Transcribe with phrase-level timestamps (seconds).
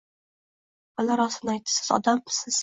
[1.01, 2.59] Bola rostin aytdi: „Siz odammisiz..